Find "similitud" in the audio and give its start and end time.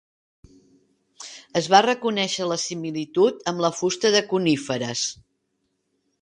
2.63-3.45